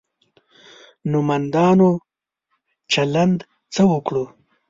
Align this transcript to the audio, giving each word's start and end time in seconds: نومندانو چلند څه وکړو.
نومندانو 1.11 1.89
چلند 2.91 3.37
څه 3.73 3.81
وکړو. 3.91 4.25